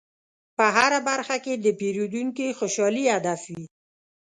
په 0.57 0.65
هره 0.75 0.99
برخه 1.09 1.37
کې 1.43 1.53
د 1.57 1.65
پیرودونکي 1.79 2.47
خوشحالي 2.57 3.05
هدف 3.15 3.41
وي. 3.53 3.65